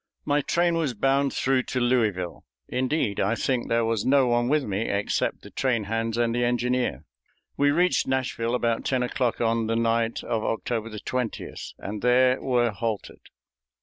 My 0.25 0.41
train 0.41 0.77
was 0.77 0.95
bound 0.95 1.31
through 1.31 1.61
to 1.69 1.79
Louisville. 1.79 2.43
Indeed, 2.67 3.19
I 3.19 3.35
think 3.35 3.69
there 3.69 3.85
was 3.85 4.03
no 4.03 4.25
one 4.25 4.49
with 4.49 4.63
me 4.63 4.89
except 4.89 5.43
the 5.43 5.51
train 5.51 5.83
hands 5.83 6.17
and 6.17 6.33
the 6.33 6.43
engineer. 6.43 7.03
We 7.55 7.69
reached 7.69 8.07
Nashville 8.07 8.55
about 8.55 8.83
ten 8.83 9.03
o'clock 9.03 9.39
on 9.41 9.67
the 9.67 9.75
night 9.75 10.23
of 10.23 10.43
October 10.43 10.89
20th, 10.89 11.75
and 11.77 12.01
there 12.01 12.41
were 12.41 12.71
halted. 12.71 13.19